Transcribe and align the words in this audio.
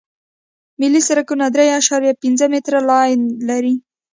ملي 0.79 1.01
سرکونه 1.07 1.45
درې 1.55 1.67
اعشاریه 1.77 2.13
پنځه 2.21 2.45
متره 2.53 2.79
لاین 2.89 3.21
لري 3.49 3.75